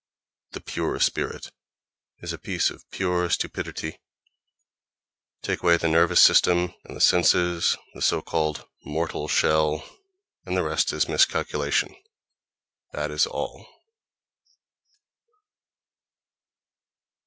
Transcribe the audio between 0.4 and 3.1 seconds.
The "pure spirit" is a piece of